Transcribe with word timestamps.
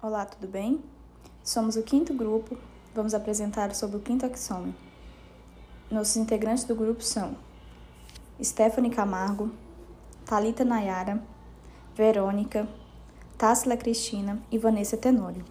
Olá, 0.00 0.24
tudo 0.24 0.46
bem? 0.46 0.78
Somos 1.42 1.74
o 1.74 1.82
quinto 1.82 2.14
grupo, 2.14 2.56
vamos 2.94 3.14
apresentar 3.14 3.74
sobre 3.74 3.96
o 3.96 4.00
quinto 4.00 4.24
axôme. 4.24 4.72
Nossos 5.90 6.16
integrantes 6.16 6.62
do 6.62 6.72
grupo 6.72 7.02
são 7.02 7.36
Stephanie 8.40 8.92
Camargo, 8.92 9.50
Talita 10.24 10.64
Nayara, 10.64 11.20
Verônica, 11.96 12.68
Tássila 13.36 13.76
Cristina 13.76 14.38
e 14.52 14.56
Vanessa 14.56 14.96
Tenório. 14.96 15.44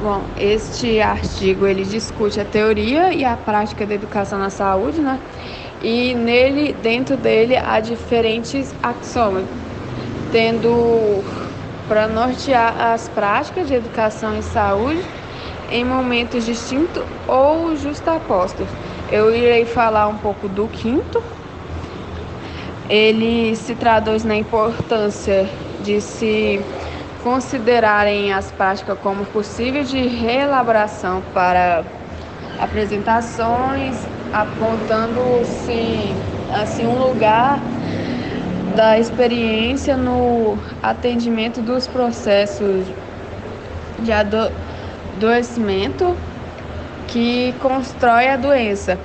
Bom, 0.00 0.22
este 0.38 1.02
artigo 1.02 1.66
ele 1.66 1.84
discute 1.84 2.40
a 2.40 2.46
teoria 2.46 3.12
e 3.12 3.26
a 3.26 3.36
prática 3.36 3.86
da 3.86 3.92
educação 3.92 4.38
na 4.38 4.48
saúde, 4.48 5.02
né? 5.02 5.20
E 5.82 6.14
nele, 6.14 6.72
dentro 6.72 7.14
dele, 7.14 7.58
há 7.58 7.78
diferentes 7.78 8.74
axiomas, 8.82 9.44
tendo 10.32 11.22
para 11.88 12.06
nortear 12.06 12.92
as 12.92 13.08
práticas 13.08 13.68
de 13.68 13.74
educação 13.74 14.38
e 14.38 14.42
saúde 14.42 15.04
em 15.70 15.84
momentos 15.84 16.44
distintos 16.44 17.02
ou 17.26 17.76
justapostos. 17.76 18.66
Eu 19.10 19.34
irei 19.34 19.64
falar 19.64 20.08
um 20.08 20.16
pouco 20.16 20.48
do 20.48 20.66
quinto. 20.68 21.22
Ele 22.88 23.56
se 23.56 23.74
traduz 23.74 24.24
na 24.24 24.36
importância 24.36 25.48
de 25.82 26.00
se 26.00 26.60
considerarem 27.22 28.32
as 28.32 28.50
práticas 28.52 28.98
como 28.98 29.24
possíveis 29.26 29.88
de 29.88 30.06
reelaboração 30.06 31.22
para 31.32 31.82
apresentações, 32.60 33.96
apontando-se 34.32 36.14
assim 36.52 36.86
um 36.86 36.98
lugar 36.98 37.60
da 38.74 38.98
experiência 38.98 39.96
no 39.96 40.58
atendimento 40.82 41.62
dos 41.62 41.86
processos 41.86 42.86
de 44.00 44.12
adoecimento 44.12 46.16
que 47.06 47.54
constrói 47.60 48.28
a 48.28 48.36
doença. 48.36 48.98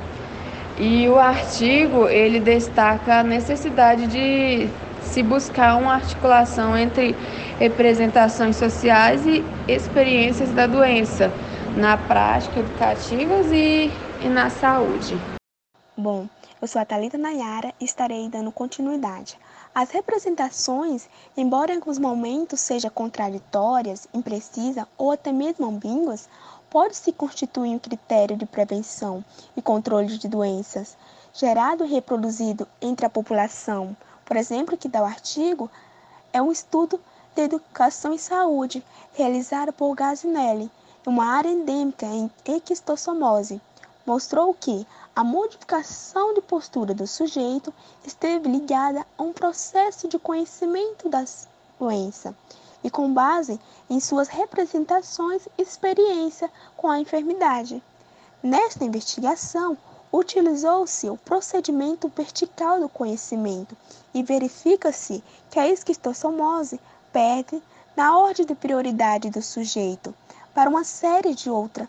E 0.77 1.07
o 1.07 1.19
artigo 1.19 2.07
ele 2.07 2.39
destaca 2.39 3.19
a 3.19 3.23
necessidade 3.23 4.07
de 4.07 4.67
se 5.01 5.21
buscar 5.21 5.75
uma 5.75 5.95
articulação 5.95 6.77
entre 6.77 7.15
representações 7.59 8.55
sociais 8.55 9.25
e 9.25 9.43
experiências 9.67 10.51
da 10.51 10.65
doença 10.65 11.31
na 11.75 11.97
prática 11.97 12.59
educativas 12.59 13.51
e, 13.51 13.91
e 14.21 14.29
na 14.29 14.49
saúde. 14.49 15.19
Bom, 15.97 16.27
eu 16.61 16.67
sou 16.67 16.81
a 16.81 16.85
Thalita 16.85 17.17
Nayara 17.17 17.73
e 17.79 17.85
estarei 17.85 18.29
dando 18.29 18.51
continuidade. 18.51 19.37
As 19.81 19.91
representações, 19.91 21.07
embora 21.37 21.71
em 21.71 21.77
alguns 21.77 21.97
momentos 21.97 22.59
sejam 22.59 22.91
contraditórias, 22.91 24.09
imprecisas 24.13 24.83
ou 24.97 25.09
até 25.09 25.31
mesmo 25.31 25.67
ambíguas, 25.67 26.27
pode 26.69 26.97
se 26.97 27.13
constituir 27.13 27.69
um 27.69 27.79
critério 27.79 28.35
de 28.35 28.45
prevenção 28.45 29.23
e 29.55 29.61
controle 29.61 30.17
de 30.17 30.27
doenças, 30.27 30.97
gerado 31.33 31.85
e 31.85 31.87
reproduzido 31.87 32.67
entre 32.81 33.05
a 33.05 33.09
população. 33.09 33.95
Por 34.25 34.35
exemplo, 34.35 34.75
que 34.75 34.89
dá 34.89 35.01
o 35.01 35.05
artigo, 35.05 35.71
é 36.33 36.41
um 36.41 36.51
estudo 36.51 36.99
de 37.33 37.43
educação 37.43 38.13
e 38.13 38.19
saúde 38.19 38.83
realizado 39.13 39.71
por 39.71 39.95
Gazinelli, 39.95 40.69
uma 41.07 41.23
área 41.23 41.47
endêmica 41.47 42.05
em 42.05 42.29
equistossomose. 42.45 43.61
Mostrou 44.09 44.55
que 44.55 44.87
a 45.15 45.23
modificação 45.23 46.33
de 46.33 46.41
postura 46.41 46.95
do 46.95 47.05
sujeito 47.05 47.71
esteve 48.03 48.49
ligada 48.49 49.05
a 49.15 49.21
um 49.21 49.31
processo 49.31 50.07
de 50.07 50.17
conhecimento 50.17 51.07
da 51.07 51.23
doença 51.77 52.35
e 52.83 52.89
com 52.89 53.13
base 53.13 53.61
em 53.87 53.99
suas 53.99 54.27
representações 54.27 55.47
e 55.55 55.61
experiência 55.61 56.51
com 56.75 56.87
a 56.87 56.99
enfermidade. 56.99 57.83
Nesta 58.41 58.83
investigação, 58.83 59.77
utilizou-se 60.11 61.07
o 61.07 61.15
procedimento 61.15 62.07
vertical 62.07 62.79
do 62.79 62.89
conhecimento 62.89 63.77
e 64.11 64.23
verifica-se 64.23 65.23
que 65.51 65.59
a 65.59 65.69
esquistossomose 65.69 66.79
perde 67.13 67.61
na 67.95 68.17
ordem 68.17 68.43
de 68.43 68.55
prioridade 68.55 69.29
do 69.29 69.43
sujeito 69.43 70.15
para 70.51 70.67
uma 70.67 70.83
série 70.83 71.35
de 71.35 71.47
outras 71.47 71.87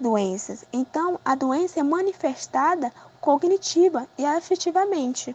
doenças. 0.00 0.64
Então, 0.72 1.18
a 1.24 1.34
doença 1.34 1.80
é 1.80 1.82
manifestada 1.82 2.92
cognitiva 3.20 4.06
e 4.16 4.24
afetivamente. 4.24 5.34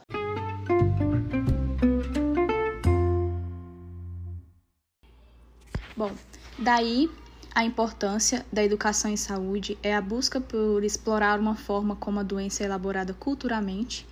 Bom, 5.95 6.11
daí 6.57 7.09
a 7.55 7.63
importância 7.63 8.43
da 8.51 8.63
educação 8.63 9.11
em 9.11 9.17
saúde 9.17 9.77
é 9.83 9.93
a 9.93 10.01
busca 10.01 10.41
por 10.41 10.83
explorar 10.83 11.39
uma 11.39 11.55
forma 11.55 11.95
como 11.95 12.19
a 12.19 12.23
doença 12.23 12.63
é 12.63 12.65
elaborada 12.65 13.13
culturalmente, 13.13 14.07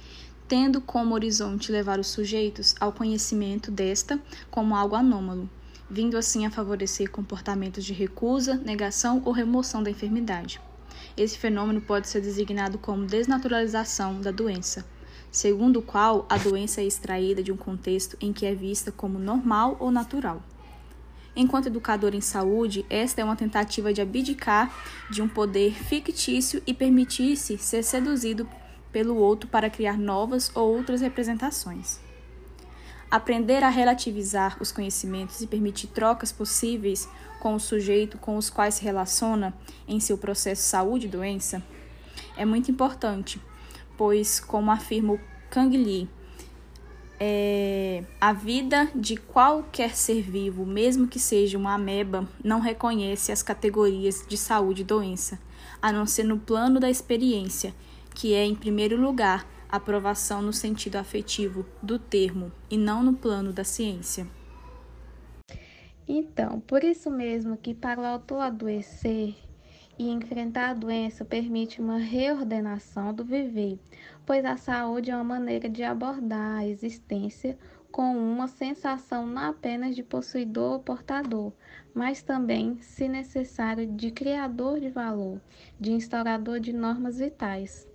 tendo 0.48 0.80
como 0.80 1.16
horizonte 1.16 1.72
levar 1.72 2.00
os 2.00 2.08
sujeitos 2.08 2.76
ao 2.80 2.92
conhecimento 2.92 3.72
desta 3.72 4.20
como 4.52 4.76
algo 4.76 4.96
anômalo, 4.96 5.50
vindo 5.92 6.18
assim 6.18 6.46
a 6.46 6.50
favorecer 6.50 7.12
comportamentos 7.12 7.84
de 7.84 7.92
recusa, 7.92 8.56
negação 8.56 9.22
ou 9.26 9.34
remoção 9.34 9.84
da 9.84 9.92
enfermidade. 9.92 10.62
Esse 11.18 11.38
fenômeno 11.38 11.82
pode 11.82 12.08
ser 12.08 12.22
designado 12.22 12.78
como 12.78 13.06
desnaturalização 13.06 14.22
da 14.22 14.32
doença, 14.32 14.86
segundo 15.30 15.80
o 15.80 15.82
qual 15.82 16.26
a 16.30 16.38
doença 16.38 16.80
é 16.80 16.86
extraída 16.86 17.44
de 17.44 17.52
um 17.52 17.58
contexto 17.58 18.16
em 18.22 18.32
que 18.32 18.46
é 18.46 18.56
vista 18.56 18.90
como 18.90 19.20
normal 19.20 19.76
ou 19.82 19.92
natural. 19.92 20.42
Enquanto 21.36 21.68
educador 21.68 22.16
em 22.16 22.22
saúde, 22.22 22.86
esta 22.90 23.20
é 23.20 23.26
uma 23.26 23.36
tentativa 23.36 23.94
de 23.94 24.02
abdicar 24.02 24.74
de 25.10 25.22
um 25.22 25.28
poder 25.28 25.74
fictício 25.74 26.64
e 26.66 26.74
permitir-se 26.74 27.58
ser 27.58 27.84
seduzido 27.84 28.48
pelo 28.94 29.18
outro 29.18 29.50
para 29.50 29.70
criar 29.70 29.98
novas 29.98 30.52
ou 30.56 30.74
outras 30.74 31.02
representações. 31.02 32.00
Aprender 33.12 33.62
a 33.64 33.70
relativizar 33.70 34.58
os 34.62 34.72
conhecimentos 34.72 35.42
e 35.42 35.48
permitir 35.48 35.88
trocas 35.88 36.32
possíveis 36.32 37.08
com 37.42 37.54
o 37.54 37.60
sujeito 37.60 38.18
com 38.18 38.38
os 38.38 38.50
quais 38.50 38.76
se 38.76 38.84
relaciona 38.84 39.54
em 39.88 40.00
seu 40.00 40.18
processo 40.18 40.64
saúde 40.64 41.08
e 41.08 41.10
doença 41.10 41.62
é 42.38 42.46
muito 42.46 42.72
importante, 42.72 43.42
pois, 43.98 44.40
como 44.40 44.72
afirma 44.72 45.14
o 45.14 45.20
Kang 45.50 45.76
Lee, 45.76 46.10
é, 47.20 48.04
a 48.20 48.34
vida 48.34 48.90
de 48.96 49.16
qualquer 49.16 49.96
ser 49.96 50.22
vivo, 50.24 50.66
mesmo 50.66 51.08
que 51.08 51.20
seja 51.20 51.58
uma 51.58 51.76
ameba, 51.76 52.28
não 52.44 52.60
reconhece 52.60 53.32
as 53.32 53.44
categorias 53.44 54.26
de 54.28 54.38
saúde 54.38 54.82
e 54.82 54.86
doença, 54.86 55.40
a 55.82 55.92
não 55.92 56.08
ser 56.08 56.24
no 56.24 56.40
plano 56.40 56.80
da 56.80 56.90
experiência, 56.90 57.76
que 58.16 58.34
é, 58.34 58.44
em 58.44 58.56
primeiro 58.56 59.00
lugar, 59.00 59.46
aprovação 59.72 60.42
no 60.42 60.52
sentido 60.52 60.98
afetivo 60.98 61.66
do 61.82 61.98
termo 61.98 62.52
e 62.70 62.78
não 62.78 63.02
no 63.02 63.14
plano 63.14 63.54
da 63.54 63.64
ciência. 63.64 64.28
Então, 66.08 66.60
por 66.60 66.84
isso 66.84 67.10
mesmo 67.10 67.56
que 67.56 67.74
para 67.74 68.02
o 68.02 68.06
autor 68.06 68.42
adoecer 68.42 69.34
e 69.98 70.10
enfrentar 70.10 70.72
a 70.72 70.74
doença 70.74 71.24
permite 71.24 71.80
uma 71.80 71.98
reordenação 71.98 73.14
do 73.14 73.24
viver, 73.24 73.80
pois 74.26 74.44
a 74.44 74.58
saúde 74.58 75.12
é 75.12 75.16
uma 75.16 75.24
maneira 75.24 75.70
de 75.70 75.84
abordar 75.84 76.60
a 76.60 76.68
existência 76.68 77.58
com 77.92 78.16
uma 78.16 78.48
sensação 78.48 79.28
não 79.28 79.50
apenas 79.50 79.96
de 79.96 80.02
possuidor 80.02 80.74
ou 80.74 80.80
portador, 80.80 81.52
mas 81.94 82.24
também, 82.24 82.82
se 82.82 83.08
necessário, 83.08 83.86
de 83.86 84.12
criador 84.12 84.80
de 84.80 84.90
valor, 84.90 85.42
de 85.80 85.92
instaurador 85.92 86.60
de 86.60 86.72
normas 86.72 87.20
vitais. 87.20 87.91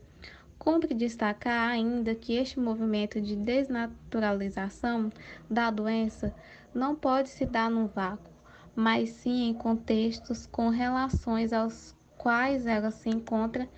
Cumpre 0.58 0.94
destacar 0.94 1.70
ainda 1.70 2.14
que 2.14 2.34
este 2.34 2.58
movimento 2.58 3.20
de 3.20 3.36
desnaturalização 3.36 5.10
da 5.48 5.70
doença 5.70 6.34
não 6.74 6.94
pode 6.94 7.28
se 7.28 7.46
dar 7.46 7.70
num 7.70 7.86
vácuo, 7.86 8.32
mas 8.74 9.10
sim 9.10 9.48
em 9.48 9.54
contextos 9.54 10.46
com 10.46 10.68
relações 10.68 11.52
aos 11.52 11.94
quais 12.18 12.66
ela 12.66 12.90
se 12.90 13.08
encontra 13.08 13.68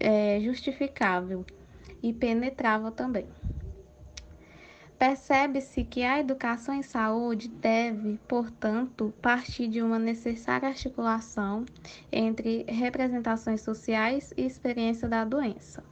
é, 0.00 0.40
justificável 0.40 1.44
e 2.02 2.12
penetrável 2.12 2.90
também. 2.90 3.26
Percebe-se 4.98 5.84
que 5.84 6.02
a 6.02 6.20
educação 6.20 6.74
em 6.74 6.82
saúde 6.82 7.48
deve, 7.48 8.18
portanto, 8.26 9.12
partir 9.20 9.68
de 9.68 9.82
uma 9.82 9.98
necessária 9.98 10.68
articulação 10.68 11.66
entre 12.10 12.64
representações 12.66 13.60
sociais 13.60 14.32
e 14.38 14.46
experiência 14.46 15.06
da 15.06 15.22
doença. 15.22 15.84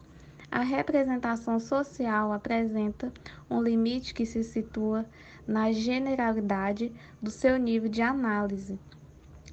A 0.50 0.60
representação 0.60 1.60
social 1.60 2.32
apresenta 2.32 3.12
um 3.50 3.60
limite 3.60 4.14
que 4.14 4.24
se 4.24 4.42
situa 4.42 5.04
na 5.46 5.70
generalidade 5.70 6.90
do 7.20 7.30
seu 7.30 7.58
nível 7.58 7.90
de 7.90 8.00
análise, 8.00 8.78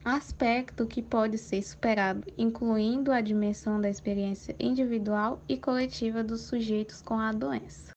aspecto 0.05 0.87
que 0.87 1.01
pode 1.01 1.37
ser 1.37 1.61
superado, 1.61 2.25
incluindo 2.37 3.11
a 3.11 3.19
dimensão 3.19 3.81
da 3.81 3.89
experiência 3.89 4.55
individual 4.57 5.41
e 5.49 5.57
coletiva 5.57 6.23
dos 6.23 6.41
sujeitos 6.41 7.01
com 7.01 7.19
a 7.19 7.33
doença. 7.33 7.91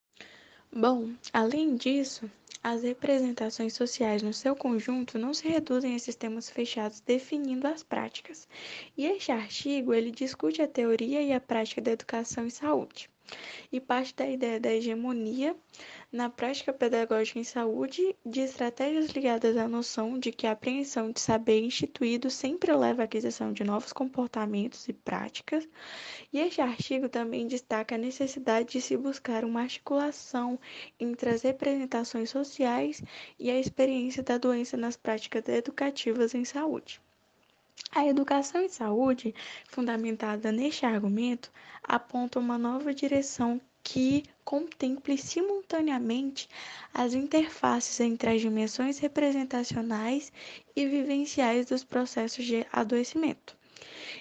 Bom, 0.77 1.15
além 1.33 1.77
disso, 1.77 2.29
as 2.61 2.83
representações 2.83 3.75
sociais 3.75 4.23
no 4.23 4.33
seu 4.33 4.57
conjunto 4.57 5.17
não 5.17 5.33
se 5.33 5.47
reduzem 5.47 5.95
a 5.95 5.99
sistemas 6.01 6.51
fechados 6.51 6.99
definindo 6.99 7.69
as 7.69 7.85
práticas. 7.85 8.49
E 8.97 9.07
este 9.07 9.31
artigo 9.31 9.95
ele 9.95 10.11
discute 10.11 10.61
a 10.61 10.67
teoria 10.67 11.23
e 11.23 11.33
a 11.33 11.41
prática 11.41 11.81
da 11.81 11.93
educação 11.93 12.45
e 12.45 12.51
saúde 12.51 13.09
e 13.73 13.81
parte 13.81 14.15
da 14.15 14.29
ideia 14.29 14.61
da 14.61 14.73
hegemonia 14.73 15.57
na 16.13 16.31
prática 16.31 16.73
pedagógica 16.73 17.39
em 17.39 17.45
saúde 17.45 18.15
de 18.25 18.41
estratégias 18.41 19.11
ligadas 19.11 19.57
à 19.57 19.67
noção 19.67 20.19
de 20.19 20.31
que 20.31 20.47
a 20.47 20.53
apreensão 20.53 21.11
de 21.11 21.21
saber 21.21 21.61
instituído 21.61 22.31
sempre 22.31 22.73
leva 22.73 23.03
à 23.03 23.05
aquisição 23.05 23.53
de 23.53 23.65
novos 23.65 23.93
comportamentos 23.93 24.89
e 24.89 24.93
práticas. 24.93 25.69
E 26.33 26.39
este 26.39 26.61
artigo 26.61 27.09
também 27.09 27.47
destaca 27.47 27.95
a 27.95 27.99
necessidade 27.99 28.73
de 28.73 28.81
se 28.81 28.97
buscar 28.97 29.45
uma 29.45 29.63
articulação 29.63 30.59
entre 31.01 31.31
as 31.31 31.43
representações 31.43 32.31
sociais 32.31 33.03
e 33.39 33.51
a 33.51 33.59
experiência 33.59 34.23
da 34.23 34.39
doença 34.39 34.77
nas 34.77 34.97
práticas 34.97 35.49
educativas 35.49 36.35
em 36.35 36.45
saúde. 36.45 37.01
A 37.97 38.05
educação 38.05 38.61
em 38.61 38.69
saúde, 38.69 39.33
fundamentada 39.69 40.51
neste 40.51 40.85
argumento, 40.85 41.53
aponta 41.81 42.41
uma 42.41 42.59
nova 42.59 42.93
direção 42.93 43.61
que 43.85 44.25
contemple 44.45 45.17
simultaneamente 45.17 46.49
as 46.93 47.15
interfaces 47.15 48.01
entre 48.01 48.31
as 48.31 48.41
dimensões 48.41 48.99
representacionais 48.99 50.33
e 50.75 50.87
vivenciais 50.87 51.67
dos 51.67 51.85
processos 51.85 52.45
de 52.45 52.67
adoecimento, 52.73 53.57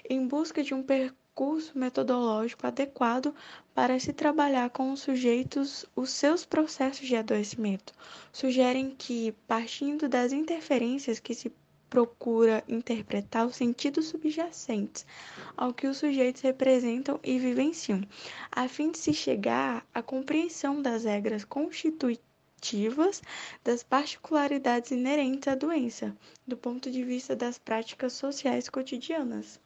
em 0.07 0.27
busca 0.27 0.61
de 0.61 0.75
um 0.75 0.83
percurso 0.83 1.75
metodológico 1.75 2.67
adequado 2.67 3.33
para 3.73 3.99
se 3.99 4.13
trabalhar 4.13 4.69
com 4.69 4.91
os 4.91 4.99
sujeitos 4.99 5.83
os 5.95 6.11
seus 6.11 6.45
processos 6.45 7.07
de 7.07 7.15
adoecimento. 7.15 7.91
Sugerem 8.31 8.91
que, 8.95 9.31
partindo 9.47 10.07
das 10.07 10.31
interferências 10.31 11.19
que 11.19 11.33
se 11.33 11.49
procura 11.94 12.63
interpretar 12.68 13.45
os 13.45 13.56
sentidos 13.56 14.07
subjacentes 14.07 15.06
ao 15.56 15.72
que 15.72 15.86
os 15.86 15.98
sujeitos 15.98 16.42
representam 16.42 17.19
e 17.24 17.38
vivenciam, 17.38 18.01
a 18.51 18.68
fim 18.68 18.90
de 18.90 18.98
se 18.98 19.13
chegar 19.13 19.86
à 19.94 20.01
compreensão 20.01 20.81
das 20.81 21.04
regras 21.04 21.45
constitutivas 21.45 23.22
das 23.63 23.84
particularidades 23.84 24.90
inerentes 24.90 25.48
à 25.48 25.54
doença, 25.54 26.18
do 26.48 26.57
ponto 26.57 26.90
de 26.90 27.04
vista 27.04 27.36
das 27.36 27.60
práticas 27.60 28.13
sociais 28.13 28.68
cotidianas. 28.68 29.62